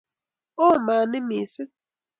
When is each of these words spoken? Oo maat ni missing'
Oo 0.63 0.75
maat 0.85 1.07
ni 1.09 1.19
missing' 1.27 1.73